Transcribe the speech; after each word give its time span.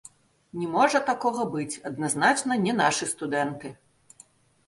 Не 0.59 0.67
можа 0.75 1.01
такога 1.09 1.43
быць, 1.55 1.79
адназначна 1.91 2.57
не 2.65 2.73
нашы 2.81 3.09
студэнты. 3.13 3.67